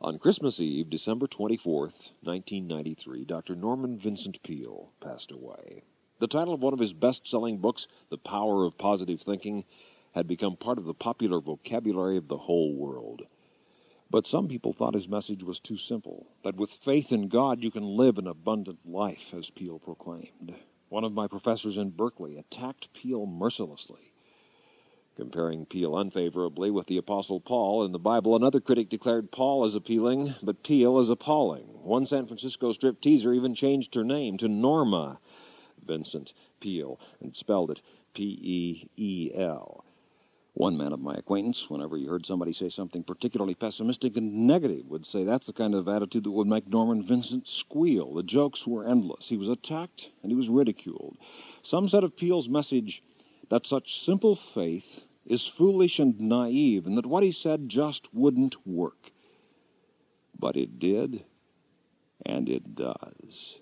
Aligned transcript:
On 0.00 0.16
Christmas 0.16 0.60
Eve, 0.60 0.88
December 0.90 1.26
24th, 1.26 2.12
1993, 2.22 3.24
Dr. 3.24 3.56
Norman 3.56 3.98
Vincent 3.98 4.40
Peale 4.44 4.92
passed 5.00 5.32
away. 5.32 5.82
The 6.20 6.28
title 6.28 6.54
of 6.54 6.62
one 6.62 6.72
of 6.72 6.78
his 6.78 6.92
best 6.92 7.26
selling 7.26 7.58
books, 7.58 7.88
The 8.08 8.16
Power 8.16 8.64
of 8.64 8.78
Positive 8.78 9.20
Thinking, 9.20 9.64
had 10.12 10.28
become 10.28 10.56
part 10.56 10.78
of 10.78 10.84
the 10.84 10.94
popular 10.94 11.40
vocabulary 11.40 12.16
of 12.16 12.28
the 12.28 12.38
whole 12.38 12.76
world. 12.76 13.22
But 14.08 14.28
some 14.28 14.46
people 14.46 14.72
thought 14.72 14.94
his 14.94 15.08
message 15.08 15.42
was 15.42 15.58
too 15.58 15.76
simple, 15.76 16.28
that 16.44 16.54
with 16.54 16.70
faith 16.70 17.10
in 17.10 17.26
God 17.26 17.64
you 17.64 17.72
can 17.72 17.96
live 17.96 18.18
an 18.18 18.28
abundant 18.28 18.78
life, 18.86 19.34
as 19.34 19.50
Peale 19.50 19.80
proclaimed. 19.80 20.54
One 20.90 21.02
of 21.02 21.12
my 21.12 21.26
professors 21.26 21.76
in 21.76 21.90
Berkeley 21.90 22.36
attacked 22.36 22.94
Peale 22.94 23.26
mercilessly 23.26 24.07
comparing 25.18 25.66
Peale 25.66 25.98
unfavorably 25.98 26.70
with 26.70 26.86
the 26.86 26.96
Apostle 26.96 27.40
Paul 27.40 27.84
in 27.84 27.90
the 27.90 27.98
Bible. 27.98 28.36
Another 28.36 28.60
critic 28.60 28.88
declared 28.88 29.32
Paul 29.32 29.66
as 29.66 29.74
appealing, 29.74 30.36
but 30.44 30.62
Peale 30.62 31.00
as 31.00 31.10
appalling. 31.10 31.64
One 31.82 32.06
San 32.06 32.26
Francisco 32.26 32.72
strip 32.72 33.00
teaser 33.00 33.34
even 33.34 33.52
changed 33.52 33.96
her 33.96 34.04
name 34.04 34.38
to 34.38 34.46
Norma 34.46 35.18
Vincent 35.84 36.32
Peel 36.60 37.00
and 37.20 37.34
spelled 37.34 37.72
it 37.72 37.80
P 38.14 38.22
E 38.22 38.88
E 38.96 39.32
L. 39.34 39.84
One 40.54 40.76
man 40.76 40.92
of 40.92 41.00
my 41.00 41.14
acquaintance, 41.14 41.68
whenever 41.68 41.96
he 41.96 42.06
heard 42.06 42.24
somebody 42.24 42.52
say 42.52 42.68
something 42.68 43.02
particularly 43.02 43.54
pessimistic 43.54 44.16
and 44.16 44.46
negative, 44.46 44.86
would 44.88 45.04
say 45.04 45.24
that's 45.24 45.46
the 45.46 45.52
kind 45.52 45.74
of 45.74 45.88
attitude 45.88 46.24
that 46.24 46.30
would 46.30 46.46
make 46.46 46.68
Norman 46.68 47.02
Vincent 47.02 47.48
squeal. 47.48 48.14
The 48.14 48.22
jokes 48.22 48.66
were 48.68 48.86
endless. 48.86 49.28
He 49.28 49.36
was 49.36 49.48
attacked 49.48 50.10
and 50.22 50.30
he 50.30 50.36
was 50.36 50.48
ridiculed. 50.48 51.16
Some 51.62 51.88
said 51.88 52.04
of 52.04 52.16
Peale's 52.16 52.48
message 52.48 53.02
that 53.50 53.66
such 53.66 54.00
simple 54.00 54.34
faith 54.36 55.00
is 55.28 55.46
foolish 55.46 55.98
and 55.98 56.18
naive, 56.18 56.86
and 56.86 56.96
that 56.96 57.06
what 57.06 57.22
he 57.22 57.30
said 57.30 57.68
just 57.68 58.12
wouldn't 58.14 58.66
work. 58.66 59.12
But 60.38 60.56
it 60.56 60.78
did, 60.78 61.24
and 62.24 62.48
it 62.48 62.74
does. 62.74 63.58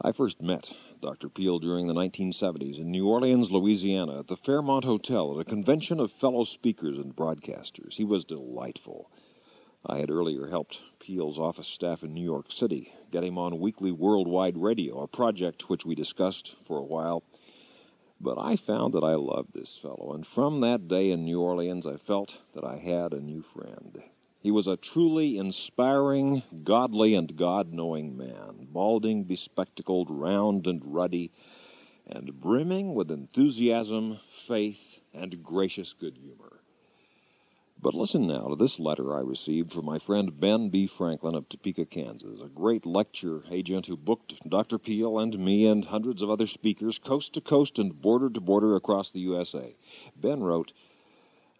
I 0.00 0.12
first 0.12 0.42
met 0.42 0.70
Dr. 1.00 1.28
Peale 1.28 1.58
during 1.58 1.86
the 1.86 1.94
1970s 1.94 2.78
in 2.78 2.90
New 2.90 3.08
Orleans, 3.08 3.50
Louisiana, 3.50 4.20
at 4.20 4.28
the 4.28 4.36
Fairmont 4.36 4.84
Hotel 4.84 5.34
at 5.34 5.46
a 5.46 5.50
convention 5.50 5.98
of 5.98 6.12
fellow 6.12 6.44
speakers 6.44 6.98
and 6.98 7.16
broadcasters. 7.16 7.94
He 7.94 8.04
was 8.04 8.24
delightful. 8.24 9.10
I 9.86 9.98
had 9.98 10.10
earlier 10.10 10.48
helped 10.48 10.78
Peale's 11.00 11.38
office 11.38 11.68
staff 11.68 12.02
in 12.02 12.12
New 12.12 12.24
York 12.24 12.52
City 12.52 12.92
get 13.10 13.24
him 13.24 13.38
on 13.38 13.60
weekly 13.60 13.92
worldwide 13.92 14.56
radio, 14.56 15.02
a 15.02 15.08
project 15.08 15.70
which 15.70 15.86
we 15.86 15.94
discussed 15.94 16.54
for 16.66 16.78
a 16.78 16.84
while 16.84 17.22
but 18.20 18.38
I 18.38 18.56
found 18.56 18.94
that 18.94 19.04
I 19.04 19.14
loved 19.14 19.52
this 19.52 19.78
fellow, 19.80 20.12
and 20.14 20.26
from 20.26 20.60
that 20.60 20.88
day 20.88 21.10
in 21.10 21.24
New 21.24 21.40
Orleans 21.40 21.86
I 21.86 21.96
felt 21.96 22.36
that 22.54 22.64
I 22.64 22.76
had 22.76 23.12
a 23.12 23.20
new 23.20 23.42
friend. 23.42 24.02
He 24.40 24.50
was 24.50 24.66
a 24.66 24.76
truly 24.76 25.36
inspiring, 25.36 26.42
godly, 26.64 27.14
and 27.14 27.36
God 27.36 27.72
knowing 27.72 28.16
man, 28.16 28.68
balding, 28.70 29.24
bespectacled, 29.24 30.08
round 30.10 30.66
and 30.66 30.82
ruddy, 30.84 31.32
and 32.06 32.40
brimming 32.40 32.94
with 32.94 33.10
enthusiasm, 33.10 34.18
faith, 34.46 35.00
and 35.12 35.42
gracious 35.42 35.92
good 35.92 36.16
humor. 36.16 36.57
But 37.80 37.94
listen 37.94 38.26
now 38.26 38.48
to 38.48 38.56
this 38.56 38.80
letter 38.80 39.16
I 39.16 39.20
received 39.20 39.72
from 39.72 39.84
my 39.84 40.00
friend 40.00 40.40
Ben 40.40 40.68
B. 40.68 40.88
Franklin 40.88 41.36
of 41.36 41.48
Topeka, 41.48 41.86
Kansas, 41.86 42.40
a 42.40 42.48
great 42.48 42.84
lecture 42.84 43.44
agent 43.52 43.86
who 43.86 43.96
booked 43.96 44.34
Dr. 44.48 44.78
Peale 44.78 45.20
and 45.20 45.38
me 45.38 45.64
and 45.64 45.84
hundreds 45.84 46.20
of 46.20 46.28
other 46.28 46.48
speakers 46.48 46.98
coast 46.98 47.34
to 47.34 47.40
coast 47.40 47.78
and 47.78 48.02
border 48.02 48.30
to 48.30 48.40
border 48.40 48.74
across 48.74 49.12
the 49.12 49.20
USA. 49.20 49.76
Ben 50.16 50.40
wrote, 50.40 50.72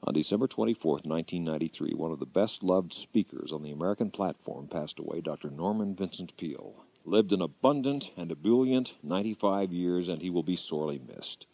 on 0.03 0.13
December 0.13 0.49
24, 0.49 0.95
1993, 1.05 1.95
one 1.95 2.11
of 2.11 2.19
the 2.19 2.27
best 2.27 2.65
loved 2.65 2.95
speakers 2.95 3.53
on 3.53 3.63
the 3.63 3.71
American 3.71 4.11
platform 4.11 4.67
passed 4.67 4.99
away, 4.99 5.21
Dr. 5.21 5.51
Norman 5.51 5.95
Vincent 5.95 6.37
Peale. 6.37 6.85
Lived 7.05 7.33
an 7.33 7.43
abundant 7.43 8.11
and 8.17 8.33
ebullient 8.33 8.93
95 9.05 9.73
years, 9.73 10.09
and 10.09 10.21
he 10.21 10.31
will 10.31 10.43
be 10.43 10.57
sorely 10.57 10.99
missed. 10.99 11.47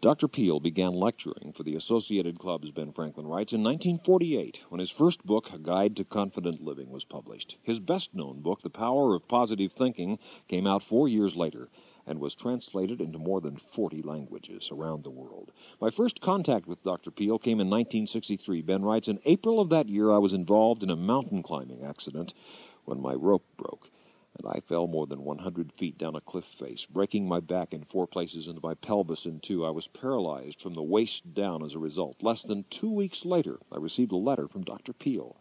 Dr. 0.00 0.26
Peale 0.26 0.58
began 0.58 0.94
lecturing 0.94 1.52
for 1.52 1.64
the 1.64 1.76
Associated 1.76 2.38
Clubs, 2.38 2.70
Ben 2.70 2.92
Franklin 2.92 3.26
writes, 3.26 3.52
in 3.52 3.62
1948 3.62 4.60
when 4.70 4.80
his 4.80 4.90
first 4.90 5.22
book, 5.22 5.52
A 5.52 5.58
Guide 5.58 5.96
to 5.96 6.04
Confident 6.04 6.62
Living, 6.62 6.90
was 6.90 7.04
published. 7.04 7.58
His 7.62 7.78
best 7.78 8.14
known 8.14 8.40
book, 8.40 8.62
The 8.62 8.70
Power 8.70 9.14
of 9.14 9.28
Positive 9.28 9.70
Thinking, 9.70 10.18
came 10.48 10.66
out 10.66 10.82
four 10.82 11.08
years 11.08 11.36
later 11.36 11.68
and 12.06 12.20
was 12.20 12.34
translated 12.34 13.02
into 13.02 13.18
more 13.18 13.42
than 13.42 13.58
40 13.58 14.00
languages 14.00 14.70
around 14.72 15.04
the 15.04 15.10
world. 15.10 15.52
My 15.78 15.90
first 15.90 16.22
contact 16.22 16.66
with 16.66 16.82
Dr. 16.82 17.10
Peale 17.10 17.38
came 17.38 17.60
in 17.60 17.68
1963. 17.68 18.62
Ben 18.62 18.82
writes, 18.82 19.08
In 19.08 19.20
April 19.26 19.60
of 19.60 19.68
that 19.68 19.90
year, 19.90 20.10
I 20.10 20.18
was 20.18 20.32
involved 20.32 20.82
in 20.82 20.88
a 20.88 20.96
mountain 20.96 21.42
climbing 21.42 21.84
accident 21.84 22.32
when 22.86 22.98
my 22.98 23.12
rope 23.12 23.44
broke 23.58 23.90
and 24.38 24.46
I 24.46 24.60
fell 24.60 24.86
more 24.86 25.06
than 25.06 25.24
100 25.24 25.72
feet 25.72 25.98
down 25.98 26.16
a 26.16 26.20
cliff 26.20 26.44
face, 26.44 26.86
breaking 26.86 27.28
my 27.28 27.40
back 27.40 27.74
in 27.74 27.84
four 27.84 28.06
places 28.06 28.46
and 28.46 28.62
my 28.62 28.74
pelvis 28.74 29.26
in 29.26 29.40
two. 29.40 29.64
I 29.64 29.70
was 29.70 29.88
paralyzed 29.88 30.60
from 30.60 30.74
the 30.74 30.82
waist 30.82 31.34
down 31.34 31.62
as 31.62 31.74
a 31.74 31.78
result. 31.78 32.22
Less 32.22 32.42
than 32.42 32.64
two 32.70 32.90
weeks 32.90 33.24
later, 33.24 33.60
I 33.70 33.76
received 33.76 34.12
a 34.12 34.16
letter 34.16 34.48
from 34.48 34.64
Dr. 34.64 34.92
Peale, 34.92 35.36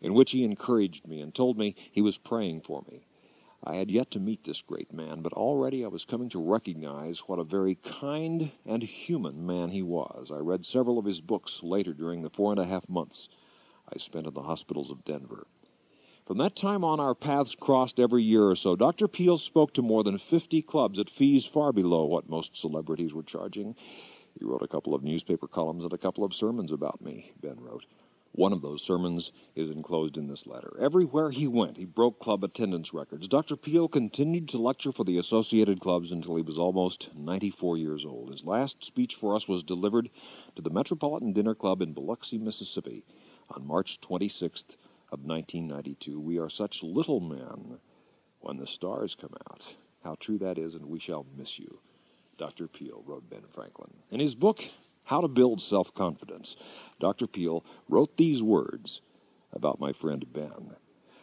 in 0.00 0.14
which 0.14 0.32
he 0.32 0.44
encouraged 0.44 1.06
me 1.06 1.20
and 1.20 1.34
told 1.34 1.56
me 1.56 1.76
he 1.92 2.02
was 2.02 2.18
praying 2.18 2.62
for 2.62 2.82
me. 2.90 3.04
I 3.62 3.76
had 3.76 3.90
yet 3.90 4.10
to 4.12 4.20
meet 4.20 4.44
this 4.44 4.62
great 4.62 4.92
man, 4.92 5.20
but 5.20 5.32
already 5.32 5.84
I 5.84 5.88
was 5.88 6.04
coming 6.04 6.28
to 6.30 6.38
recognize 6.38 7.20
what 7.26 7.38
a 7.38 7.44
very 7.44 7.74
kind 7.76 8.52
and 8.64 8.82
human 8.82 9.46
man 9.46 9.70
he 9.70 9.82
was. 9.82 10.30
I 10.32 10.38
read 10.38 10.64
several 10.64 10.98
of 10.98 11.04
his 11.04 11.20
books 11.20 11.62
later 11.62 11.92
during 11.92 12.22
the 12.22 12.30
four 12.30 12.52
and 12.52 12.60
a 12.60 12.66
half 12.66 12.88
months 12.88 13.28
I 13.92 13.98
spent 13.98 14.26
in 14.26 14.34
the 14.34 14.42
hospitals 14.42 14.90
of 14.90 15.04
Denver. 15.04 15.46
From 16.28 16.36
that 16.36 16.54
time 16.54 16.84
on, 16.84 17.00
our 17.00 17.14
paths 17.14 17.54
crossed 17.58 17.98
every 17.98 18.22
year 18.22 18.50
or 18.50 18.54
so. 18.54 18.76
Dr. 18.76 19.08
Peale 19.08 19.38
spoke 19.38 19.72
to 19.72 19.80
more 19.80 20.04
than 20.04 20.18
50 20.18 20.60
clubs 20.60 20.98
at 20.98 21.08
fees 21.08 21.46
far 21.46 21.72
below 21.72 22.04
what 22.04 22.28
most 22.28 22.54
celebrities 22.54 23.14
were 23.14 23.22
charging. 23.22 23.74
He 24.38 24.44
wrote 24.44 24.60
a 24.60 24.68
couple 24.68 24.94
of 24.94 25.02
newspaper 25.02 25.48
columns 25.48 25.84
and 25.84 25.92
a 25.94 25.96
couple 25.96 26.24
of 26.24 26.34
sermons 26.34 26.70
about 26.70 27.00
me, 27.00 27.32
Ben 27.40 27.58
wrote. 27.58 27.86
One 28.32 28.52
of 28.52 28.60
those 28.60 28.82
sermons 28.82 29.32
is 29.56 29.70
enclosed 29.70 30.18
in 30.18 30.28
this 30.28 30.46
letter. 30.46 30.76
Everywhere 30.78 31.30
he 31.30 31.46
went, 31.46 31.78
he 31.78 31.86
broke 31.86 32.18
club 32.18 32.44
attendance 32.44 32.92
records. 32.92 33.26
Dr. 33.26 33.56
Peale 33.56 33.88
continued 33.88 34.50
to 34.50 34.58
lecture 34.58 34.92
for 34.92 35.04
the 35.04 35.16
Associated 35.16 35.80
Clubs 35.80 36.12
until 36.12 36.36
he 36.36 36.42
was 36.42 36.58
almost 36.58 37.08
94 37.16 37.78
years 37.78 38.04
old. 38.04 38.30
His 38.32 38.44
last 38.44 38.84
speech 38.84 39.14
for 39.14 39.34
us 39.34 39.48
was 39.48 39.62
delivered 39.62 40.10
to 40.56 40.60
the 40.60 40.68
Metropolitan 40.68 41.32
Dinner 41.32 41.54
Club 41.54 41.80
in 41.80 41.94
Biloxi, 41.94 42.36
Mississippi 42.36 43.02
on 43.48 43.66
March 43.66 43.98
26th, 44.02 44.76
of 45.10 45.20
1992. 45.24 46.20
We 46.20 46.38
are 46.38 46.50
such 46.50 46.82
little 46.82 47.20
men 47.20 47.78
when 48.40 48.56
the 48.56 48.66
stars 48.66 49.16
come 49.18 49.34
out. 49.50 49.64
How 50.04 50.16
true 50.20 50.38
that 50.38 50.58
is, 50.58 50.74
and 50.74 50.86
we 50.86 51.00
shall 51.00 51.26
miss 51.36 51.58
you. 51.58 51.78
Dr. 52.36 52.68
Peale 52.68 53.02
wrote 53.06 53.28
Ben 53.28 53.42
Franklin. 53.52 53.90
In 54.10 54.20
his 54.20 54.34
book, 54.34 54.62
How 55.04 55.20
to 55.20 55.28
Build 55.28 55.60
Self 55.60 55.92
Confidence, 55.94 56.56
Dr. 57.00 57.26
Peale 57.26 57.64
wrote 57.88 58.16
these 58.16 58.42
words 58.42 59.00
about 59.52 59.80
my 59.80 59.92
friend 59.92 60.24
Ben. 60.32 60.76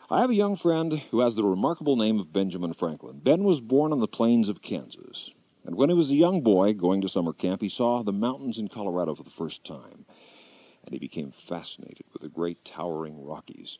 I 0.09 0.21
have 0.21 0.29
a 0.29 0.35
young 0.35 0.55
friend 0.55 1.01
who 1.11 1.21
has 1.21 1.35
the 1.35 1.43
remarkable 1.43 1.95
name 1.95 2.19
of 2.19 2.33
Benjamin 2.33 2.73
Franklin. 2.73 3.19
Ben 3.23 3.43
was 3.43 3.61
born 3.61 3.91
on 3.91 3.99
the 3.99 4.07
plains 4.07 4.49
of 4.49 4.61
Kansas, 4.61 5.31
and 5.63 5.75
when 5.75 5.89
he 5.89 5.95
was 5.95 6.11
a 6.11 6.15
young 6.15 6.41
boy 6.41 6.73
going 6.73 7.01
to 7.01 7.09
summer 7.09 7.33
camp, 7.33 7.61
he 7.61 7.69
saw 7.69 8.03
the 8.03 8.11
mountains 8.11 8.57
in 8.57 8.67
Colorado 8.67 9.15
for 9.15 9.23
the 9.23 9.31
first 9.31 9.63
time 9.63 10.05
and 10.85 10.93
he 10.93 10.99
became 10.99 11.31
fascinated 11.47 12.05
with 12.13 12.21
the 12.21 12.29
great 12.29 12.63
towering 12.63 13.23
Rockies, 13.25 13.77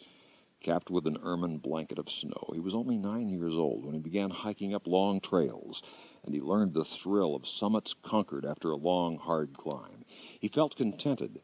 capped 0.61 0.89
with 0.89 1.05
an 1.05 1.17
ermine 1.21 1.59
blanket 1.59 1.99
of 1.99 2.09
snow. 2.09 2.49
He 2.53 2.59
was 2.59 2.73
only 2.73 2.97
nine 2.97 3.29
years 3.29 3.53
old 3.53 3.85
when 3.85 3.93
he 3.93 3.99
began 3.99 4.31
hiking 4.31 4.73
up 4.73 4.87
long 4.87 5.21
trails, 5.21 5.83
and 6.23 6.33
he 6.33 6.41
learned 6.41 6.73
the 6.73 6.83
thrill 6.83 7.35
of 7.35 7.47
summits 7.47 7.93
conquered 8.01 8.45
after 8.45 8.71
a 8.71 8.77
long, 8.77 9.17
hard 9.17 9.55
climb. 9.55 10.03
He 10.39 10.47
felt 10.47 10.75
contented 10.75 11.41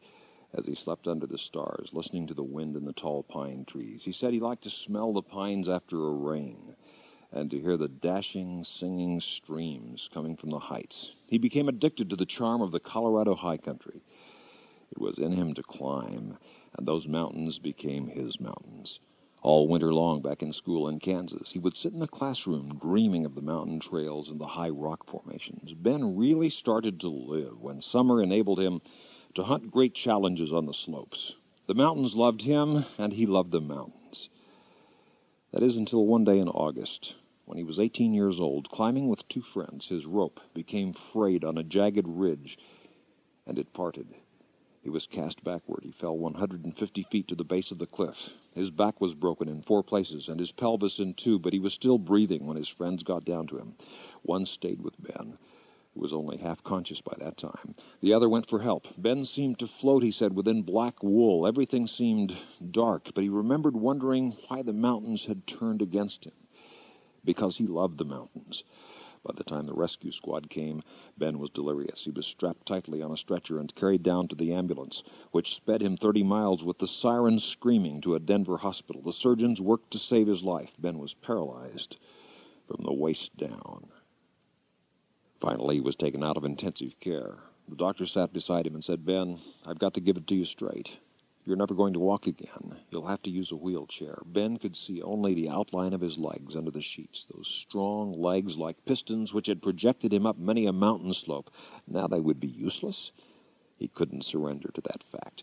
as 0.52 0.66
he 0.66 0.74
slept 0.74 1.06
under 1.06 1.26
the 1.26 1.38
stars, 1.38 1.90
listening 1.92 2.26
to 2.26 2.34
the 2.34 2.42
wind 2.42 2.76
in 2.76 2.84
the 2.84 2.92
tall 2.92 3.22
pine 3.22 3.64
trees. 3.64 4.02
He 4.04 4.12
said 4.12 4.32
he 4.32 4.40
liked 4.40 4.64
to 4.64 4.70
smell 4.70 5.12
the 5.12 5.22
pines 5.22 5.68
after 5.68 6.04
a 6.06 6.12
rain 6.12 6.74
and 7.32 7.50
to 7.50 7.58
hear 7.58 7.78
the 7.78 7.88
dashing, 7.88 8.62
singing 8.62 9.20
streams 9.20 10.08
coming 10.12 10.36
from 10.36 10.50
the 10.50 10.58
heights. 10.58 11.12
He 11.26 11.38
became 11.38 11.68
addicted 11.68 12.10
to 12.10 12.16
the 12.16 12.26
charm 12.26 12.60
of 12.60 12.72
the 12.72 12.80
Colorado 12.80 13.34
high 13.34 13.56
country. 13.56 14.02
It 14.92 15.00
was 15.00 15.16
in 15.16 15.32
him 15.32 15.54
to 15.54 15.62
climb, 15.62 16.36
and 16.76 16.86
those 16.86 17.08
mountains 17.08 17.58
became 17.58 18.08
his 18.08 18.38
mountains. 18.38 19.00
All 19.40 19.66
winter 19.66 19.94
long 19.94 20.20
back 20.20 20.42
in 20.42 20.52
school 20.52 20.86
in 20.86 20.98
Kansas, 20.98 21.52
he 21.52 21.58
would 21.58 21.78
sit 21.78 21.94
in 21.94 21.98
the 21.98 22.06
classroom 22.06 22.78
dreaming 22.78 23.24
of 23.24 23.34
the 23.34 23.40
mountain 23.40 23.80
trails 23.80 24.28
and 24.28 24.38
the 24.38 24.48
high 24.48 24.68
rock 24.68 25.06
formations. 25.06 25.72
Ben 25.72 26.14
really 26.14 26.50
started 26.50 27.00
to 27.00 27.08
live 27.08 27.58
when 27.62 27.80
summer 27.80 28.22
enabled 28.22 28.60
him 28.60 28.82
to 29.32 29.44
hunt 29.44 29.70
great 29.70 29.94
challenges 29.94 30.52
on 30.52 30.66
the 30.66 30.74
slopes. 30.74 31.36
The 31.66 31.74
mountains 31.74 32.14
loved 32.14 32.42
him, 32.42 32.84
and 32.98 33.14
he 33.14 33.24
loved 33.24 33.50
the 33.50 33.62
mountains. 33.62 34.28
That 35.52 35.62
is 35.62 35.74
until 35.74 36.04
one 36.04 36.24
day 36.24 36.38
in 36.38 36.48
August, 36.48 37.14
when 37.46 37.56
he 37.56 37.64
was 37.64 37.80
18 37.80 38.12
years 38.12 38.38
old, 38.38 38.68
climbing 38.68 39.08
with 39.08 39.26
two 39.30 39.40
friends, 39.40 39.86
his 39.86 40.04
rope 40.04 40.38
became 40.52 40.92
frayed 40.92 41.44
on 41.44 41.56
a 41.56 41.62
jagged 41.62 42.06
ridge, 42.06 42.58
and 43.46 43.58
it 43.58 43.72
parted 43.72 44.14
He 44.82 44.90
was 44.90 45.06
cast 45.06 45.44
backward. 45.44 45.84
He 45.84 45.92
fell 45.92 46.18
150 46.18 47.02
feet 47.04 47.28
to 47.28 47.36
the 47.36 47.44
base 47.44 47.70
of 47.70 47.78
the 47.78 47.86
cliff. 47.86 48.30
His 48.52 48.72
back 48.72 49.00
was 49.00 49.14
broken 49.14 49.48
in 49.48 49.62
four 49.62 49.84
places 49.84 50.28
and 50.28 50.40
his 50.40 50.50
pelvis 50.50 50.98
in 50.98 51.14
two, 51.14 51.38
but 51.38 51.52
he 51.52 51.60
was 51.60 51.72
still 51.72 51.98
breathing 51.98 52.46
when 52.46 52.56
his 52.56 52.68
friends 52.68 53.04
got 53.04 53.24
down 53.24 53.46
to 53.46 53.58
him. 53.58 53.76
One 54.22 54.44
stayed 54.44 54.82
with 54.82 55.00
Ben, 55.00 55.38
who 55.94 56.00
was 56.00 56.12
only 56.12 56.38
half 56.38 56.64
conscious 56.64 57.00
by 57.00 57.14
that 57.20 57.36
time. 57.36 57.76
The 58.00 58.12
other 58.12 58.28
went 58.28 58.48
for 58.48 58.58
help. 58.58 58.88
Ben 58.98 59.24
seemed 59.24 59.60
to 59.60 59.68
float, 59.68 60.02
he 60.02 60.10
said, 60.10 60.34
within 60.34 60.62
black 60.62 61.00
wool. 61.00 61.46
Everything 61.46 61.86
seemed 61.86 62.36
dark, 62.72 63.12
but 63.14 63.22
he 63.22 63.30
remembered 63.30 63.76
wondering 63.76 64.36
why 64.48 64.62
the 64.62 64.72
mountains 64.72 65.26
had 65.26 65.46
turned 65.46 65.80
against 65.80 66.24
him. 66.24 66.32
Because 67.24 67.56
he 67.56 67.68
loved 67.68 67.98
the 67.98 68.04
mountains. 68.04 68.64
By 69.24 69.34
the 69.36 69.44
time 69.44 69.66
the 69.66 69.74
rescue 69.74 70.10
squad 70.10 70.50
came, 70.50 70.82
Ben 71.16 71.38
was 71.38 71.50
delirious. 71.50 72.04
He 72.04 72.10
was 72.10 72.26
strapped 72.26 72.66
tightly 72.66 73.02
on 73.02 73.12
a 73.12 73.16
stretcher 73.16 73.60
and 73.60 73.72
carried 73.74 74.02
down 74.02 74.26
to 74.28 74.34
the 74.34 74.52
ambulance, 74.52 75.04
which 75.30 75.54
sped 75.54 75.80
him 75.80 75.96
30 75.96 76.24
miles 76.24 76.64
with 76.64 76.78
the 76.78 76.88
sirens 76.88 77.44
screaming 77.44 78.00
to 78.00 78.16
a 78.16 78.20
Denver 78.20 78.56
hospital. 78.56 79.00
The 79.00 79.12
surgeons 79.12 79.60
worked 79.60 79.92
to 79.92 79.98
save 79.98 80.26
his 80.26 80.42
life. 80.42 80.72
Ben 80.78 80.98
was 80.98 81.14
paralyzed 81.14 81.98
from 82.66 82.84
the 82.84 82.92
waist 82.92 83.36
down. 83.36 83.88
Finally, 85.40 85.76
he 85.76 85.80
was 85.80 85.96
taken 85.96 86.24
out 86.24 86.36
of 86.36 86.44
intensive 86.44 86.98
care. 86.98 87.38
The 87.68 87.76
doctor 87.76 88.06
sat 88.06 88.32
beside 88.32 88.66
him 88.66 88.74
and 88.74 88.84
said, 88.84 89.04
Ben, 89.04 89.40
I've 89.64 89.78
got 89.78 89.94
to 89.94 90.00
give 90.00 90.16
it 90.16 90.26
to 90.26 90.34
you 90.34 90.44
straight. 90.44 90.90
You're 91.44 91.56
never 91.56 91.74
going 91.74 91.92
to 91.94 91.98
walk 91.98 92.28
again. 92.28 92.76
You'll 92.90 93.08
have 93.08 93.22
to 93.22 93.30
use 93.30 93.50
a 93.50 93.56
wheelchair. 93.56 94.22
Ben 94.24 94.58
could 94.58 94.76
see 94.76 95.02
only 95.02 95.34
the 95.34 95.48
outline 95.48 95.92
of 95.92 96.00
his 96.00 96.16
legs 96.16 96.54
under 96.54 96.70
the 96.70 96.80
sheets, 96.80 97.26
those 97.28 97.48
strong 97.48 98.12
legs 98.12 98.56
like 98.56 98.84
pistons 98.84 99.34
which 99.34 99.48
had 99.48 99.60
projected 99.60 100.12
him 100.12 100.24
up 100.24 100.38
many 100.38 100.66
a 100.66 100.72
mountain 100.72 101.12
slope. 101.12 101.50
Now 101.88 102.06
they 102.06 102.20
would 102.20 102.38
be 102.38 102.46
useless. 102.46 103.10
He 103.76 103.88
couldn't 103.88 104.24
surrender 104.24 104.70
to 104.72 104.80
that 104.82 105.02
fact. 105.02 105.42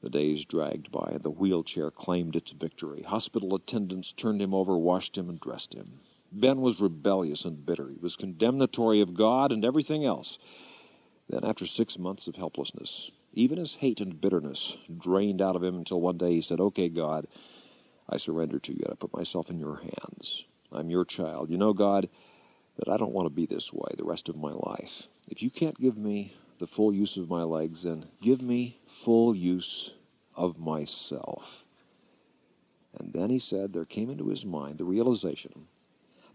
The 0.00 0.08
days 0.08 0.46
dragged 0.46 0.90
by, 0.90 1.10
and 1.12 1.22
the 1.22 1.30
wheelchair 1.30 1.90
claimed 1.90 2.34
its 2.34 2.52
victory. 2.52 3.02
Hospital 3.02 3.54
attendants 3.54 4.12
turned 4.12 4.40
him 4.40 4.54
over, 4.54 4.78
washed 4.78 5.18
him, 5.18 5.28
and 5.28 5.38
dressed 5.38 5.74
him. 5.74 6.00
Ben 6.32 6.62
was 6.62 6.80
rebellious 6.80 7.44
and 7.44 7.66
bitter. 7.66 7.90
He 7.90 7.98
was 7.98 8.16
condemnatory 8.16 9.02
of 9.02 9.14
God 9.14 9.52
and 9.52 9.64
everything 9.64 10.04
else. 10.04 10.38
Then, 11.28 11.44
after 11.44 11.66
six 11.66 11.98
months 11.98 12.26
of 12.26 12.36
helplessness, 12.36 13.10
even 13.36 13.58
his 13.58 13.74
hate 13.74 14.00
and 14.00 14.20
bitterness 14.20 14.76
drained 14.98 15.40
out 15.40 15.54
of 15.54 15.62
him 15.62 15.76
until 15.76 16.00
one 16.00 16.16
day 16.16 16.32
he 16.32 16.42
said, 16.42 16.58
Okay, 16.58 16.88
God, 16.88 17.26
I 18.08 18.16
surrender 18.18 18.58
to 18.58 18.72
you. 18.72 18.84
I 18.90 18.94
put 18.94 19.16
myself 19.16 19.50
in 19.50 19.60
your 19.60 19.76
hands. 19.76 20.44
I'm 20.72 20.90
your 20.90 21.04
child. 21.04 21.50
You 21.50 21.58
know, 21.58 21.72
God, 21.72 22.08
that 22.78 22.88
I 22.88 22.96
don't 22.96 23.12
want 23.12 23.26
to 23.26 23.34
be 23.34 23.46
this 23.46 23.72
way 23.72 23.92
the 23.96 24.04
rest 24.04 24.28
of 24.28 24.36
my 24.36 24.52
life. 24.52 25.06
If 25.28 25.42
you 25.42 25.50
can't 25.50 25.78
give 25.78 25.96
me 25.96 26.34
the 26.58 26.66
full 26.66 26.92
use 26.92 27.16
of 27.16 27.28
my 27.28 27.42
legs, 27.42 27.82
then 27.82 28.06
give 28.22 28.40
me 28.40 28.78
full 29.04 29.34
use 29.34 29.90
of 30.34 30.58
myself. 30.58 31.44
And 32.98 33.12
then 33.12 33.28
he 33.28 33.38
said 33.38 33.72
there 33.72 33.84
came 33.84 34.10
into 34.10 34.28
his 34.28 34.44
mind 34.44 34.78
the 34.78 34.84
realization 34.84 35.66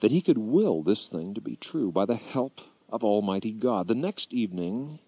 that 0.02 0.12
he 0.12 0.22
could 0.22 0.38
will 0.38 0.84
this 0.84 1.10
thing 1.10 1.34
to 1.34 1.42
be 1.42 1.56
true 1.56 1.92
by 1.92 2.06
the 2.06 2.16
help 2.16 2.60
of 2.90 3.04
Almighty 3.04 3.52
God. 3.52 3.88
The 3.88 3.96
next 3.96 4.34
evening, 4.34 5.00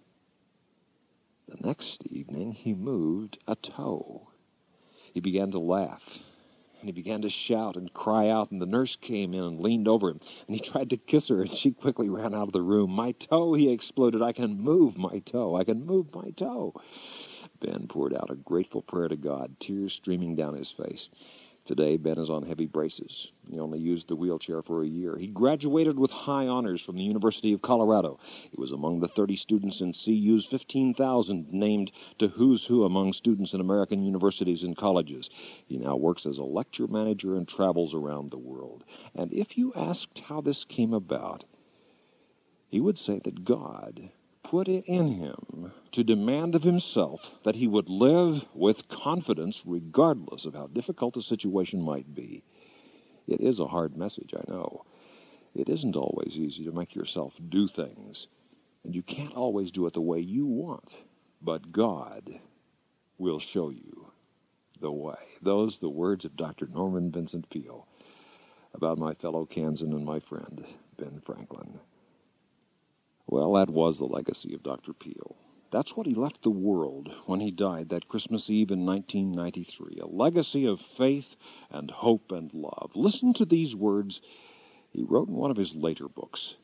the 1.47 1.67
next 1.67 2.05
evening 2.07 2.53
he 2.53 2.73
moved 2.73 3.37
a 3.47 3.55
toe. 3.55 4.29
He 5.13 5.19
began 5.19 5.51
to 5.51 5.59
laugh, 5.59 6.01
and 6.79 6.87
he 6.87 6.91
began 6.91 7.21
to 7.21 7.29
shout 7.29 7.75
and 7.75 7.93
cry 7.93 8.29
out, 8.29 8.51
and 8.51 8.61
the 8.61 8.65
nurse 8.65 8.95
came 8.95 9.33
in 9.33 9.43
and 9.43 9.59
leaned 9.59 9.87
over 9.87 10.09
him, 10.09 10.19
and 10.47 10.55
he 10.55 10.61
tried 10.61 10.89
to 10.89 10.97
kiss 10.97 11.27
her, 11.27 11.41
and 11.41 11.53
she 11.53 11.71
quickly 11.71 12.09
ran 12.09 12.33
out 12.33 12.47
of 12.47 12.53
the 12.53 12.61
room. 12.61 12.91
My 12.91 13.11
toe, 13.11 13.53
he 13.53 13.71
exploded. 13.71 14.21
I 14.21 14.33
can 14.33 14.59
move 14.59 14.97
my 14.97 15.19
toe. 15.19 15.55
I 15.55 15.63
can 15.63 15.85
move 15.85 16.13
my 16.13 16.31
toe. 16.31 16.73
Ben 17.59 17.87
poured 17.87 18.13
out 18.13 18.29
a 18.31 18.35
grateful 18.35 18.81
prayer 18.81 19.07
to 19.07 19.15
God, 19.15 19.55
tears 19.59 19.93
streaming 19.93 20.35
down 20.35 20.55
his 20.55 20.71
face. 20.71 21.09
Today, 21.65 21.95
Ben 21.95 22.17
is 22.17 22.29
on 22.29 22.43
heavy 22.43 22.65
braces. 22.65 23.29
He 23.49 23.57
only 23.57 23.79
used 23.79 24.09
the 24.09 24.17
wheelchair 24.17 24.61
for 24.61 24.83
a 24.83 24.87
year. 24.87 25.17
He 25.17 25.27
graduated 25.27 25.97
with 25.97 26.11
high 26.11 26.45
honors 26.47 26.81
from 26.81 26.97
the 26.97 27.03
University 27.03 27.53
of 27.53 27.61
Colorado. 27.61 28.19
He 28.51 28.59
was 28.59 28.73
among 28.73 28.99
the 28.99 29.07
30 29.07 29.37
students 29.37 29.79
in 29.79 29.93
CU's 29.93 30.45
15,000 30.45 31.53
named 31.53 31.93
to 32.19 32.27
who's 32.27 32.65
who 32.65 32.83
among 32.83 33.13
students 33.13 33.53
in 33.53 33.61
American 33.61 34.03
universities 34.03 34.63
and 34.63 34.75
colleges. 34.75 35.29
He 35.65 35.77
now 35.77 35.95
works 35.95 36.25
as 36.25 36.37
a 36.37 36.43
lecture 36.43 36.87
manager 36.87 37.37
and 37.37 37.47
travels 37.47 37.93
around 37.93 38.31
the 38.31 38.37
world. 38.37 38.83
And 39.15 39.31
if 39.31 39.57
you 39.57 39.73
asked 39.73 40.19
how 40.19 40.41
this 40.41 40.65
came 40.65 40.93
about, 40.93 41.45
he 42.67 42.81
would 42.81 42.97
say 42.97 43.21
that 43.23 43.45
God 43.45 44.09
put 44.53 44.67
it 44.67 44.85
in 44.85 45.07
him 45.15 45.71
to 45.91 46.03
demand 46.03 46.53
of 46.53 46.61
himself 46.61 47.31
that 47.43 47.55
he 47.55 47.65
would 47.65 47.89
live 47.89 48.45
with 48.53 48.87
confidence 48.87 49.63
regardless 49.65 50.45
of 50.45 50.53
how 50.53 50.67
difficult 50.67 51.15
the 51.15 51.23
situation 51.23 51.81
might 51.81 52.13
be. 52.13 52.43
It 53.27 53.41
is 53.41 53.59
a 53.59 53.65
hard 53.65 53.97
message, 53.97 54.31
I 54.37 54.43
know. 54.47 54.85
It 55.55 55.69
isn't 55.69 55.95
always 55.95 56.35
easy 56.35 56.65
to 56.65 56.71
make 56.71 56.93
yourself 56.93 57.33
do 57.49 57.67
things, 57.67 58.27
and 58.83 58.93
you 58.93 59.01
can't 59.01 59.33
always 59.33 59.71
do 59.71 59.87
it 59.87 59.93
the 59.95 60.01
way 60.01 60.19
you 60.19 60.45
want, 60.45 60.91
but 61.41 61.71
God 61.71 62.39
will 63.17 63.39
show 63.39 63.71
you 63.71 64.11
the 64.79 64.91
way. 64.91 65.17
Those 65.41 65.79
the 65.79 65.89
words 65.89 66.25
of 66.25 66.37
Dr. 66.37 66.67
Norman 66.67 67.11
Vincent 67.11 67.49
Peale 67.49 67.87
about 68.75 68.99
my 68.99 69.15
fellow 69.15 69.47
Kansan 69.47 69.93
and 69.93 70.05
my 70.05 70.19
friend, 70.19 70.63
Ben 70.99 71.23
Franklin. 71.25 71.79
Well, 73.33 73.53
that 73.53 73.71
was 73.71 73.97
the 73.97 74.05
legacy 74.05 74.53
of 74.53 74.61
Dr. 74.61 74.93
Peale. 74.93 75.35
That's 75.71 75.97
what 75.97 76.05
he 76.05 76.13
left 76.13 76.43
the 76.43 76.51
world 76.51 77.11
when 77.25 77.39
he 77.39 77.49
died 77.49 77.89
that 77.89 78.07
Christmas 78.07 78.47
Eve 78.47 78.69
in 78.69 78.85
1993 78.85 79.97
a 79.99 80.05
legacy 80.05 80.65
of 80.67 80.79
faith 80.79 81.35
and 81.71 81.89
hope 81.89 82.31
and 82.31 82.53
love. 82.53 82.91
Listen 82.93 83.33
to 83.33 83.43
these 83.43 83.75
words 83.75 84.21
he 84.91 85.01
wrote 85.01 85.29
in 85.29 85.33
one 85.33 85.49
of 85.49 85.57
his 85.57 85.73
later 85.73 86.07
books. 86.07 86.57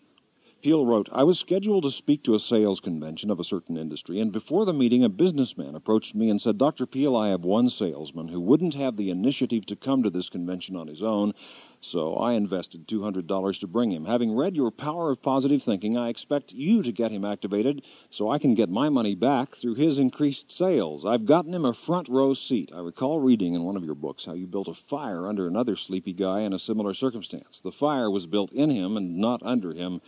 Peale 0.61 0.85
wrote, 0.85 1.07
I 1.13 1.23
was 1.23 1.39
scheduled 1.39 1.83
to 1.83 1.89
speak 1.89 2.21
to 2.23 2.35
a 2.35 2.39
sales 2.39 2.81
convention 2.81 3.31
of 3.31 3.39
a 3.39 3.45
certain 3.45 3.77
industry, 3.77 4.19
and 4.19 4.29
before 4.29 4.65
the 4.65 4.73
meeting, 4.73 5.05
a 5.05 5.09
businessman 5.09 5.73
approached 5.73 6.13
me 6.13 6.29
and 6.29 6.41
said, 6.41 6.57
Dr. 6.57 6.85
Peale, 6.85 7.15
I 7.15 7.29
have 7.29 7.45
one 7.45 7.69
salesman 7.69 8.27
who 8.27 8.41
wouldn't 8.41 8.73
have 8.73 8.97
the 8.97 9.09
initiative 9.09 9.65
to 9.67 9.77
come 9.77 10.03
to 10.03 10.09
this 10.09 10.27
convention 10.27 10.75
on 10.75 10.87
his 10.87 11.01
own, 11.01 11.33
so 11.79 12.15
I 12.15 12.33
invested 12.33 12.89
$200 12.89 13.59
to 13.61 13.67
bring 13.67 13.89
him. 13.89 14.03
Having 14.03 14.35
read 14.35 14.57
your 14.57 14.69
power 14.69 15.11
of 15.11 15.21
positive 15.21 15.63
thinking, 15.63 15.95
I 15.95 16.09
expect 16.09 16.51
you 16.51 16.83
to 16.83 16.91
get 16.91 17.11
him 17.11 17.23
activated 17.23 17.81
so 18.09 18.29
I 18.29 18.37
can 18.37 18.53
get 18.53 18.69
my 18.69 18.89
money 18.89 19.15
back 19.15 19.55
through 19.55 19.75
his 19.75 19.97
increased 19.97 20.51
sales. 20.51 21.05
I've 21.05 21.25
gotten 21.25 21.53
him 21.53 21.63
a 21.63 21.73
front 21.73 22.09
row 22.09 22.33
seat. 22.33 22.69
I 22.75 22.79
recall 22.79 23.21
reading 23.21 23.53
in 23.53 23.63
one 23.63 23.77
of 23.77 23.85
your 23.85 23.95
books 23.95 24.25
how 24.25 24.33
you 24.33 24.45
built 24.45 24.67
a 24.67 24.73
fire 24.73 25.25
under 25.25 25.47
another 25.47 25.77
sleepy 25.77 26.11
guy 26.11 26.41
in 26.41 26.51
a 26.51 26.59
similar 26.59 26.93
circumstance. 26.93 27.61
The 27.61 27.71
fire 27.71 28.11
was 28.11 28.27
built 28.27 28.51
in 28.51 28.69
him 28.69 28.97
and 28.97 29.17
not 29.17 29.41
under 29.41 29.73
him. 29.73 30.01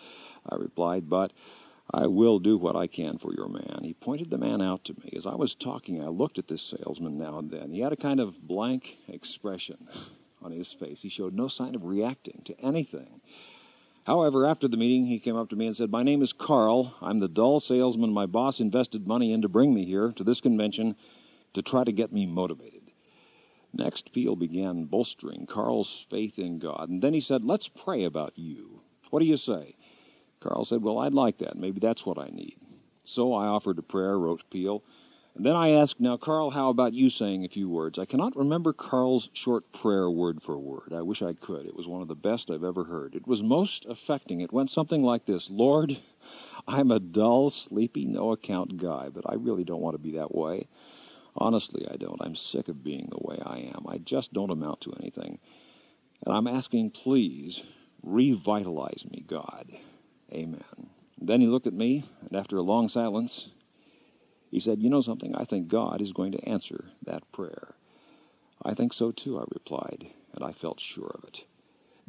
I 0.50 0.56
replied, 0.56 1.10
but 1.10 1.32
I 1.94 2.08
will 2.08 2.40
do 2.40 2.58
what 2.58 2.76
I 2.76 2.88
can 2.88 3.18
for 3.18 3.34
your 3.34 3.50
man. 3.50 3.82
He 3.84 3.94
pointed 3.94 4.30
the 4.30 4.38
man 4.38 4.62
out 4.62 4.86
to 4.86 4.94
me. 4.94 5.14
As 5.16 5.26
I 5.26 5.36
was 5.36 5.56
talking, 5.56 6.02
I 6.02 6.08
looked 6.08 6.40
at 6.40 6.48
this 6.48 6.62
salesman 6.62 7.18
now 7.18 7.38
and 7.38 7.52
then. 7.52 7.72
He 7.72 7.82
had 7.82 7.92
a 7.92 7.98
kind 7.98 8.20
of 8.20 8.48
blank 8.48 8.98
expression 9.08 9.88
on 10.42 10.52
his 10.52 10.72
face. 10.72 11.02
He 11.02 11.10
showed 11.10 11.34
no 11.34 11.48
sign 11.48 11.76
of 11.76 11.84
reacting 11.84 12.44
to 12.46 12.60
anything. 12.62 13.22
However, 14.06 14.48
after 14.48 14.68
the 14.68 14.78
meeting, 14.78 15.06
he 15.06 15.20
came 15.20 15.36
up 15.36 15.50
to 15.50 15.56
me 15.56 15.68
and 15.68 15.76
said, 15.76 15.92
My 15.92 16.02
name 16.02 16.24
is 16.24 16.34
Carl. 16.34 16.96
I'm 17.02 17.20
the 17.20 17.28
dull 17.28 17.60
salesman 17.60 18.14
my 18.14 18.26
boss 18.26 18.60
invested 18.60 19.06
money 19.06 19.32
in 19.32 19.42
to 19.44 19.50
bring 19.50 19.74
me 19.74 19.86
here 19.86 20.12
to 20.16 20.24
this 20.24 20.42
convention 20.42 20.96
to 21.54 21.62
try 21.62 21.84
to 21.84 21.92
get 21.92 22.12
me 22.12 22.26
motivated. 22.26 22.82
Next, 23.74 24.12
Peale 24.12 24.36
began 24.36 24.86
bolstering 24.86 25.46
Carl's 25.46 26.06
faith 26.10 26.40
in 26.40 26.60
God, 26.60 26.90
and 26.90 27.02
then 27.02 27.14
he 27.14 27.22
said, 27.22 27.44
Let's 27.44 27.70
pray 27.70 28.04
about 28.04 28.34
you. 28.38 28.82
What 29.12 29.20
do 29.20 29.26
you 29.26 29.38
say? 29.38 29.76
Carl 30.42 30.66
said, 30.66 30.82
Well, 30.82 31.00
I'd 31.00 31.14
like 31.14 31.38
that. 31.40 31.58
Maybe 31.58 31.80
that's 31.80 32.06
what 32.06 32.18
I 32.18 32.28
need. 32.28 32.58
So 33.04 33.34
I 33.34 33.48
offered 33.48 33.80
a 33.80 33.84
prayer, 33.84 34.20
wrote 34.20 34.44
Peale. 34.50 34.84
And 35.36 35.46
then 35.46 35.56
I 35.56 35.72
asked, 35.72 36.00
Now, 36.00 36.18
Carl, 36.18 36.50
how 36.50 36.70
about 36.70 36.94
you 36.94 37.10
saying 37.10 37.46
a 37.46 37.50
few 37.50 37.70
words? 37.70 37.98
I 37.98 38.06
cannot 38.06 38.36
remember 38.36 38.74
Carl's 38.74 39.30
short 39.34 39.72
prayer 39.72 40.10
word 40.10 40.42
for 40.44 40.58
word. 40.60 40.94
I 40.94 41.02
wish 41.02 41.22
I 41.22 41.34
could. 41.34 41.66
It 41.66 41.76
was 41.76 41.88
one 41.88 42.02
of 42.02 42.08
the 42.08 42.16
best 42.16 42.52
I've 42.52 42.64
ever 42.64 42.84
heard. 42.84 43.16
It 43.16 43.28
was 43.28 43.42
most 43.42 43.86
affecting. 43.86 44.42
It 44.42 44.52
went 44.52 44.70
something 44.70 45.04
like 45.04 45.26
this 45.26 45.50
Lord, 45.50 45.98
I'm 46.68 46.92
a 46.92 47.00
dull, 47.00 47.50
sleepy, 47.50 48.06
no 48.06 48.32
account 48.32 48.78
guy, 48.78 49.10
but 49.10 49.30
I 49.30 49.36
really 49.36 49.64
don't 49.64 49.82
want 49.82 49.96
to 49.96 50.04
be 50.04 50.14
that 50.14 50.36
way. 50.36 50.68
Honestly, 51.36 51.88
I 51.90 51.96
don't. 51.96 52.22
I'm 52.22 52.36
sick 52.36 52.68
of 52.68 52.84
being 52.84 53.08
the 53.10 53.26
way 53.26 53.40
I 53.46 53.60
am. 53.74 53.86
I 53.88 54.00
just 54.00 54.34
don't 54.34 54.50
amount 54.50 54.82
to 54.82 54.94
anything. 55.00 55.40
And 56.26 56.36
I'm 56.36 56.48
asking, 56.48 56.92
please, 56.92 57.62
revitalize 58.04 59.06
me, 59.10 59.24
God. 59.26 59.72
Amen. 60.34 60.90
Then 61.20 61.42
he 61.42 61.48
looked 61.48 61.68
at 61.68 61.74
me, 61.74 62.06
and 62.22 62.36
after 62.36 62.58
a 62.58 62.64
long 62.64 62.90
silence, 62.90 63.50
he 64.50 64.60
said, 64.60 64.82
You 64.82 64.90
know 64.90 65.02
something? 65.02 65.36
I 65.36 65.46
think 65.46 65.68
God 65.68 66.02
is 66.02 66.14
going 66.14 66.32
to 66.32 66.50
answer 66.50 66.86
that 67.04 67.30
prayer. 67.32 67.76
I 68.64 68.74
think 68.74 68.94
so 68.94 69.12
too, 69.12 69.40
I 69.40 69.44
replied, 69.54 70.08
and 70.34 70.44
I 70.44 70.52
felt 70.52 70.80
sure 70.80 71.12
of 71.16 71.24
it. 71.24 71.46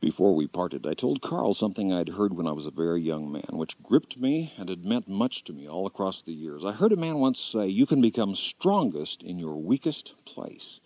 Before 0.01 0.35
we 0.35 0.49
parted, 0.49 0.85
I 0.85 0.95
told 0.95 1.23
Carl 1.23 1.55
something 1.55 1.93
I 1.93 1.99
had 1.99 2.09
heard 2.09 2.35
when 2.35 2.49
I 2.49 2.53
was 2.53 2.67
a 2.67 2.73
very 2.73 3.01
young 3.01 3.31
man, 3.31 3.51
which 3.53 3.81
gripped 3.85 4.19
me 4.19 4.53
and 4.59 4.69
had 4.69 4.85
meant 4.85 5.07
much 5.09 5.45
to 5.45 5.53
me 5.53 5.69
all 5.69 5.87
across 5.87 6.23
the 6.23 6.33
years. 6.33 6.65
I 6.65 6.73
heard 6.73 6.93
a 6.93 6.97
man 6.97 7.19
once 7.19 7.39
say, 7.39 7.69
You 7.69 7.87
can 7.87 8.01
become 8.01 8.35
strongest 8.35 9.23
in 9.23 9.39
your 9.39 9.57
weakest 9.57 10.13
place. 10.25 10.81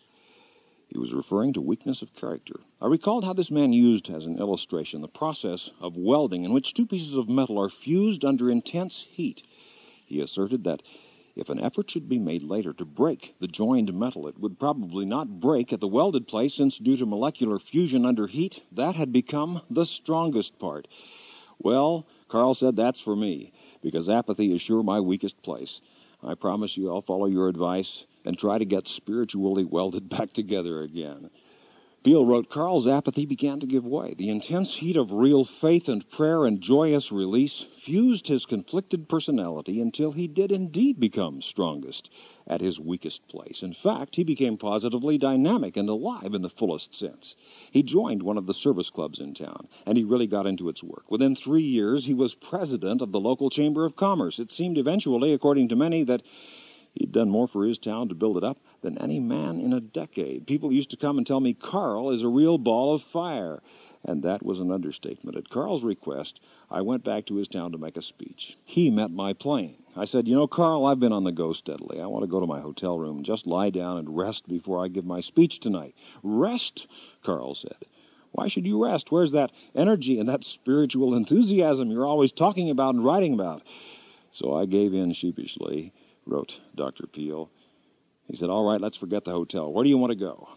He 0.88 0.98
was 0.98 1.12
referring 1.12 1.52
to 1.54 1.60
weakness 1.60 2.00
of 2.00 2.14
character. 2.14 2.60
I 2.80 2.86
recalled 2.86 3.24
how 3.24 3.32
this 3.32 3.50
man 3.50 3.72
used 3.72 4.08
as 4.08 4.24
an 4.24 4.38
illustration 4.38 5.00
the 5.00 5.08
process 5.08 5.70
of 5.80 5.96
welding 5.96 6.44
in 6.44 6.52
which 6.52 6.74
two 6.74 6.86
pieces 6.86 7.16
of 7.16 7.28
metal 7.28 7.58
are 7.60 7.68
fused 7.68 8.24
under 8.24 8.50
intense 8.50 9.06
heat. 9.10 9.42
He 10.04 10.20
asserted 10.20 10.62
that 10.64 10.82
if 11.34 11.50
an 11.50 11.60
effort 11.60 11.90
should 11.90 12.08
be 12.08 12.18
made 12.18 12.42
later 12.42 12.72
to 12.72 12.84
break 12.84 13.34
the 13.40 13.48
joined 13.48 13.92
metal, 13.92 14.26
it 14.28 14.38
would 14.38 14.58
probably 14.58 15.04
not 15.04 15.40
break 15.40 15.72
at 15.72 15.80
the 15.80 15.88
welded 15.88 16.28
place, 16.28 16.54
since 16.54 16.78
due 16.78 16.96
to 16.96 17.04
molecular 17.04 17.58
fusion 17.58 18.06
under 18.06 18.26
heat, 18.26 18.62
that 18.72 18.94
had 18.94 19.12
become 19.12 19.60
the 19.68 19.84
strongest 19.84 20.58
part. 20.58 20.88
Well, 21.58 22.06
Carl 22.28 22.54
said 22.54 22.76
that's 22.76 23.00
for 23.00 23.16
me, 23.16 23.52
because 23.82 24.08
apathy 24.08 24.54
is 24.54 24.62
sure 24.62 24.82
my 24.82 25.00
weakest 25.00 25.42
place. 25.42 25.80
I 26.22 26.34
promise 26.34 26.76
you 26.76 26.88
I'll 26.88 27.02
follow 27.02 27.26
your 27.26 27.48
advice 27.48 28.04
and 28.26 28.38
try 28.38 28.58
to 28.58 28.64
get 28.64 28.88
spiritually 28.88 29.64
welded 29.64 30.08
back 30.10 30.32
together 30.32 30.82
again. 30.82 31.30
Peale 32.06 32.24
wrote, 32.24 32.48
Carl's 32.48 32.86
apathy 32.86 33.26
began 33.26 33.58
to 33.58 33.66
give 33.66 33.84
way. 33.84 34.14
The 34.16 34.28
intense 34.28 34.76
heat 34.76 34.96
of 34.96 35.10
real 35.10 35.44
faith 35.44 35.88
and 35.88 36.08
prayer 36.08 36.44
and 36.46 36.60
joyous 36.60 37.10
release 37.10 37.66
fused 37.82 38.28
his 38.28 38.46
conflicted 38.46 39.08
personality 39.08 39.80
until 39.80 40.12
he 40.12 40.28
did 40.28 40.52
indeed 40.52 41.00
become 41.00 41.42
strongest 41.42 42.08
at 42.46 42.60
his 42.60 42.78
weakest 42.78 43.26
place. 43.26 43.60
In 43.60 43.72
fact, 43.72 44.14
he 44.14 44.22
became 44.22 44.56
positively 44.56 45.18
dynamic 45.18 45.76
and 45.76 45.88
alive 45.88 46.32
in 46.32 46.42
the 46.42 46.48
fullest 46.48 46.94
sense. 46.94 47.34
He 47.72 47.82
joined 47.82 48.22
one 48.22 48.38
of 48.38 48.46
the 48.46 48.54
service 48.54 48.88
clubs 48.88 49.18
in 49.18 49.34
town, 49.34 49.66
and 49.84 49.98
he 49.98 50.04
really 50.04 50.28
got 50.28 50.46
into 50.46 50.68
its 50.68 50.84
work. 50.84 51.10
Within 51.10 51.34
three 51.34 51.64
years, 51.64 52.04
he 52.04 52.14
was 52.14 52.36
president 52.36 53.02
of 53.02 53.10
the 53.10 53.18
local 53.18 53.50
Chamber 53.50 53.84
of 53.84 53.96
Commerce. 53.96 54.38
It 54.38 54.52
seemed 54.52 54.78
eventually, 54.78 55.32
according 55.32 55.70
to 55.70 55.76
many, 55.76 56.04
that 56.04 56.22
he'd 56.96 57.12
done 57.12 57.30
more 57.30 57.46
for 57.46 57.64
his 57.64 57.78
town 57.78 58.08
to 58.08 58.14
build 58.14 58.36
it 58.36 58.44
up 58.44 58.58
than 58.82 58.98
any 58.98 59.20
man 59.20 59.60
in 59.60 59.72
a 59.72 59.80
decade. 59.80 60.46
People 60.46 60.72
used 60.72 60.90
to 60.90 60.96
come 60.96 61.18
and 61.18 61.26
tell 61.26 61.40
me 61.40 61.54
Carl 61.54 62.10
is 62.10 62.22
a 62.22 62.28
real 62.28 62.58
ball 62.58 62.94
of 62.94 63.02
fire. 63.02 63.62
And 64.04 64.22
that 64.22 64.44
was 64.44 64.60
an 64.60 64.70
understatement. 64.70 65.36
At 65.36 65.50
Carl's 65.50 65.82
request, 65.82 66.38
I 66.70 66.80
went 66.80 67.02
back 67.02 67.26
to 67.26 67.36
his 67.36 67.48
town 67.48 67.72
to 67.72 67.78
make 67.78 67.96
a 67.96 68.02
speech. 68.02 68.56
He 68.64 68.88
met 68.88 69.10
my 69.10 69.32
plane. 69.32 69.82
I 69.96 70.04
said, 70.04 70.28
You 70.28 70.36
know, 70.36 70.46
Carl, 70.46 70.86
I've 70.86 71.00
been 71.00 71.12
on 71.12 71.24
the 71.24 71.32
go 71.32 71.52
steadily. 71.52 72.00
I 72.00 72.06
want 72.06 72.22
to 72.22 72.30
go 72.30 72.38
to 72.38 72.46
my 72.46 72.60
hotel 72.60 72.98
room 72.98 73.24
just 73.24 73.48
lie 73.48 73.70
down 73.70 73.98
and 73.98 74.16
rest 74.16 74.46
before 74.46 74.84
I 74.84 74.88
give 74.88 75.04
my 75.04 75.20
speech 75.20 75.58
tonight. 75.58 75.94
Rest? 76.22 76.86
Carl 77.24 77.56
said. 77.56 77.86
Why 78.30 78.48
should 78.48 78.66
you 78.66 78.84
rest? 78.84 79.10
Where's 79.10 79.32
that 79.32 79.50
energy 79.74 80.20
and 80.20 80.28
that 80.28 80.44
spiritual 80.44 81.14
enthusiasm 81.14 81.90
you're 81.90 82.06
always 82.06 82.32
talking 82.32 82.70
about 82.70 82.94
and 82.94 83.04
writing 83.04 83.32
about? 83.32 83.62
So 84.30 84.54
I 84.54 84.66
gave 84.66 84.92
in 84.92 85.14
sheepishly, 85.14 85.92
wrote 86.26 86.58
Dr. 86.74 87.06
Peale. 87.06 87.50
He 88.28 88.36
said, 88.36 88.50
All 88.50 88.68
right, 88.68 88.80
let's 88.80 88.96
forget 88.96 89.24
the 89.24 89.30
hotel. 89.30 89.72
Where 89.72 89.84
do 89.84 89.88
you 89.88 89.98
want 89.98 90.10
to 90.10 90.18
go? 90.18 90.48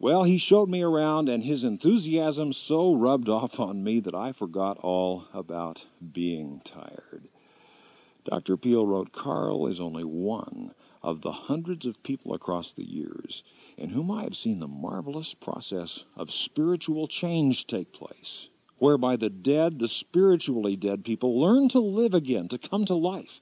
Well, 0.00 0.24
he 0.24 0.38
showed 0.38 0.68
me 0.68 0.82
around, 0.82 1.28
and 1.28 1.42
his 1.42 1.64
enthusiasm 1.64 2.52
so 2.52 2.94
rubbed 2.94 3.28
off 3.38 3.60
on 3.60 3.82
me 3.84 4.00
that 4.00 4.14
I 4.14 4.32
forgot 4.32 4.78
all 4.78 5.26
about 5.34 5.84
being 6.12 6.62
tired. 6.64 7.28
Dr. 8.24 8.56
Peale 8.56 8.86
wrote, 8.86 9.12
Carl 9.12 9.66
is 9.66 9.80
only 9.80 10.04
one 10.04 10.72
of 11.02 11.22
the 11.22 11.32
hundreds 11.32 11.86
of 11.86 12.02
people 12.02 12.34
across 12.34 12.72
the 12.72 12.84
years 12.84 13.42
in 13.76 13.90
whom 13.90 14.10
I 14.10 14.24
have 14.24 14.36
seen 14.36 14.58
the 14.58 14.68
marvelous 14.68 15.34
process 15.34 16.04
of 16.16 16.32
spiritual 16.32 17.08
change 17.08 17.66
take 17.66 17.92
place, 17.92 18.48
whereby 18.78 19.16
the 19.16 19.30
dead, 19.30 19.78
the 19.78 19.88
spiritually 19.88 20.76
dead 20.76 21.04
people, 21.04 21.40
learn 21.40 21.68
to 21.70 21.80
live 21.80 22.14
again, 22.14 22.48
to 22.48 22.58
come 22.58 22.84
to 22.86 22.94
life 22.94 23.40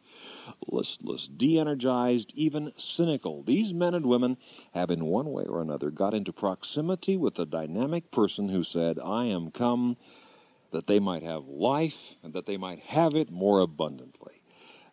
listless, 0.68 1.28
de 1.28 1.58
energized, 1.58 2.32
even 2.34 2.72
cynical. 2.76 3.42
These 3.42 3.72
men 3.72 3.94
and 3.94 4.06
women 4.06 4.36
have, 4.72 4.90
in 4.90 5.04
one 5.04 5.30
way 5.32 5.44
or 5.44 5.60
another, 5.60 5.90
got 5.90 6.14
into 6.14 6.32
proximity 6.32 7.16
with 7.16 7.34
the 7.34 7.46
dynamic 7.46 8.10
person 8.10 8.48
who 8.48 8.62
said, 8.62 8.98
I 8.98 9.26
am 9.26 9.50
come 9.50 9.96
that 10.72 10.86
they 10.86 10.98
might 10.98 11.22
have 11.22 11.46
life 11.46 12.14
and 12.22 12.32
that 12.34 12.46
they 12.46 12.56
might 12.56 12.80
have 12.80 13.14
it 13.14 13.30
more 13.30 13.60
abundantly. 13.60 14.42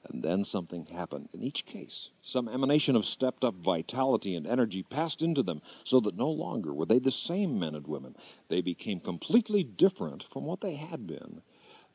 And 0.10 0.22
then 0.22 0.43
something 0.43 0.86
happened 0.88 1.29
in 1.33 1.41
each 1.41 1.65
case. 1.65 2.10
Some 2.22 2.50
emanation 2.50 2.95
of 2.95 3.05
stepped 3.05 3.45
up 3.45 3.55
vitality 3.55 4.36
and 4.36 4.45
energy 4.45 4.83
passed 4.83 5.22
into 5.22 5.43
them, 5.43 5.62
so 5.86 6.01
that 6.01 6.17
no 6.17 6.29
longer 6.29 6.74
were 6.74 6.86
they 6.86 7.00
the 7.00 7.12
same 7.12 7.57
men 7.57 7.74
and 7.74 7.88
women. 7.88 8.15
They 8.50 8.60
became 8.60 9.00
completely 9.00 9.63
different 9.63 10.25
from 10.31 10.43
what 10.43 10.60
they 10.60 10.75
had 10.75 11.07
been. 11.07 11.41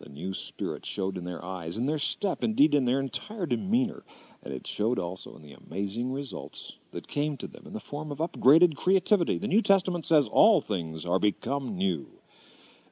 The 0.00 0.08
new 0.08 0.32
spirit 0.32 0.86
showed 0.86 1.18
in 1.18 1.24
their 1.24 1.44
eyes, 1.44 1.76
in 1.76 1.86
their 1.86 1.98
step, 1.98 2.44
indeed 2.44 2.74
in 2.74 2.84
their 2.84 3.00
entire 3.00 3.46
demeanor, 3.46 4.04
and 4.42 4.54
it 4.54 4.66
showed 4.66 4.98
also 4.98 5.34
in 5.34 5.42
the 5.42 5.54
amazing 5.54 6.12
results 6.12 6.74
that 6.92 7.08
came 7.08 7.36
to 7.38 7.48
them 7.48 7.66
in 7.66 7.72
the 7.72 7.80
form 7.80 8.12
of 8.12 8.18
upgraded 8.18 8.76
creativity. 8.76 9.38
The 9.38 9.48
New 9.48 9.62
Testament 9.62 10.06
says 10.06 10.28
all 10.30 10.60
things 10.60 11.04
are 11.04 11.18
become 11.18 11.76
new. 11.76 12.20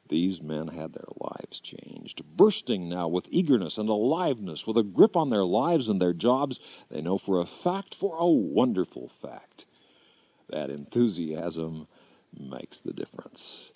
These 0.09 0.41
men 0.43 0.69
had 0.69 0.93
their 0.93 1.09
lives 1.21 1.61
changed, 1.61 2.23
bursting 2.37 2.89
now 2.89 3.09
with 3.09 3.27
eagerness 3.31 3.79
and 3.79 3.89
aliveness, 3.89 4.67
with 4.67 4.77
a 4.77 4.83
grip 4.83 5.17
on 5.17 5.31
their 5.31 5.45
lives 5.45 5.89
and 5.89 6.01
their 6.01 6.13
jobs. 6.13 6.59
They 6.91 7.03
know 7.03 7.19
for 7.19 7.41
a 7.41 7.47
fact, 7.47 7.95
for 7.95 8.17
a 8.17 8.27
wonderful 8.27 9.09
fact, 9.23 9.67
that 10.49 10.71
enthusiasm 10.71 11.89
makes 12.39 12.81
the 12.81 12.93
difference. 12.93 13.73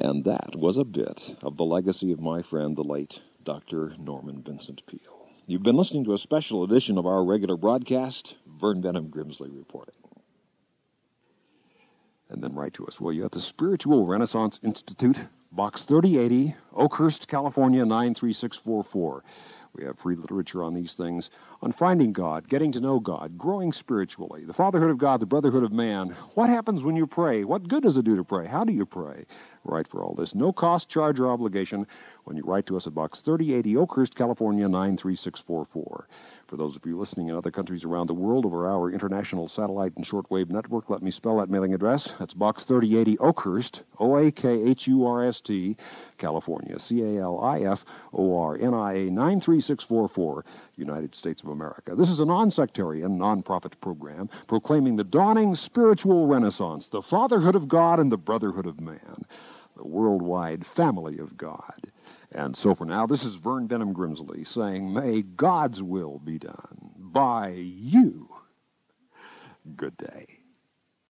And 0.00 0.24
that 0.24 0.54
was 0.54 0.76
a 0.76 0.84
bit 0.84 1.36
of 1.42 1.56
the 1.56 1.64
legacy 1.64 2.12
of 2.12 2.20
my 2.20 2.42
friend, 2.42 2.76
the 2.76 2.82
late 2.82 3.20
Dr. 3.44 3.94
Norman 3.98 4.42
Vincent 4.42 4.82
Peale. 4.86 5.28
You've 5.46 5.62
been 5.62 5.76
listening 5.76 6.04
to 6.04 6.12
a 6.12 6.18
special 6.18 6.64
edition 6.64 6.98
of 6.98 7.06
our 7.06 7.24
regular 7.24 7.56
broadcast, 7.56 8.34
Vern 8.60 8.80
Benham 8.80 9.08
Grimsley 9.08 9.56
reporting. 9.56 9.94
And 12.28 12.42
then 12.42 12.54
write 12.54 12.74
to 12.74 12.86
us, 12.86 13.00
will 13.00 13.12
you, 13.12 13.24
at 13.24 13.32
the 13.32 13.40
Spiritual 13.40 14.04
Renaissance 14.04 14.60
Institute, 14.62 15.24
Box 15.52 15.84
3080, 15.84 16.54
Oakhurst, 16.74 17.28
California 17.28 17.84
93644. 17.84 19.24
We 19.74 19.84
have 19.84 19.98
free 19.98 20.16
literature 20.16 20.62
on 20.62 20.74
these 20.74 20.94
things, 20.94 21.30
on 21.60 21.70
finding 21.70 22.12
God, 22.12 22.48
getting 22.48 22.72
to 22.72 22.80
know 22.80 22.98
God, 22.98 23.36
growing 23.36 23.72
spiritually, 23.72 24.44
the 24.44 24.52
fatherhood 24.52 24.90
of 24.90 24.98
God, 24.98 25.20
the 25.20 25.26
brotherhood 25.26 25.62
of 25.62 25.72
man. 25.72 26.16
What 26.34 26.48
happens 26.48 26.82
when 26.82 26.96
you 26.96 27.06
pray? 27.06 27.44
What 27.44 27.68
good 27.68 27.82
does 27.82 27.96
it 27.96 28.04
do 28.04 28.16
to 28.16 28.24
pray? 28.24 28.46
How 28.46 28.64
do 28.64 28.72
you 28.72 28.86
pray? 28.86 29.26
Write 29.64 29.86
for 29.86 30.02
all 30.02 30.14
this. 30.14 30.34
No 30.34 30.52
cost, 30.52 30.88
charge, 30.88 31.20
or 31.20 31.30
obligation 31.30 31.86
when 32.24 32.36
you 32.36 32.42
write 32.44 32.66
to 32.66 32.76
us 32.76 32.86
at 32.86 32.94
Box 32.94 33.20
3080, 33.20 33.76
Oakhurst, 33.76 34.14
California 34.14 34.66
93644. 34.68 36.08
For 36.46 36.56
those 36.56 36.76
of 36.76 36.86
you 36.86 36.96
listening 36.96 37.28
in 37.28 37.34
other 37.34 37.50
countries 37.50 37.84
around 37.84 38.06
the 38.06 38.14
world 38.14 38.46
over 38.46 38.68
our 38.68 38.88
international 38.88 39.48
satellite 39.48 39.96
and 39.96 40.04
shortwave 40.04 40.48
network, 40.48 40.88
let 40.88 41.02
me 41.02 41.10
spell 41.10 41.38
that 41.38 41.50
mailing 41.50 41.74
address. 41.74 42.14
That's 42.20 42.34
Box 42.34 42.64
3080 42.64 43.18
Oakhurst, 43.18 43.82
O 43.98 44.16
A 44.16 44.30
K 44.30 44.62
H 44.62 44.86
U 44.86 45.04
R 45.04 45.24
S 45.24 45.40
T, 45.40 45.76
California, 46.18 46.78
C 46.78 47.02
A 47.02 47.20
L 47.20 47.40
I 47.42 47.62
F 47.62 47.84
O 48.12 48.38
R 48.38 48.56
N 48.56 48.74
I 48.74 48.92
A 48.92 49.10
93644, 49.10 50.44
United 50.76 51.16
States 51.16 51.42
of 51.42 51.48
America. 51.48 51.96
This 51.96 52.10
is 52.10 52.20
a 52.20 52.24
non 52.24 52.52
sectarian, 52.52 53.18
non 53.18 53.42
profit 53.42 53.80
program 53.80 54.28
proclaiming 54.46 54.94
the 54.94 55.02
dawning 55.02 55.56
spiritual 55.56 56.28
renaissance, 56.28 56.86
the 56.86 57.02
fatherhood 57.02 57.56
of 57.56 57.66
God 57.66 57.98
and 57.98 58.12
the 58.12 58.18
brotherhood 58.18 58.66
of 58.66 58.80
man, 58.80 59.24
the 59.76 59.84
worldwide 59.84 60.64
family 60.64 61.18
of 61.18 61.36
God. 61.36 61.90
And 62.36 62.54
so 62.54 62.74
for 62.74 62.84
now, 62.84 63.06
this 63.06 63.24
is 63.24 63.36
Vern 63.36 63.66
Benham 63.66 63.94
Grimsley 63.94 64.46
saying, 64.46 64.92
May 64.92 65.22
God's 65.22 65.82
will 65.82 66.18
be 66.18 66.38
done 66.38 66.92
by 66.98 67.48
you. 67.48 68.28
Good 69.74 69.96
day. 69.96 70.35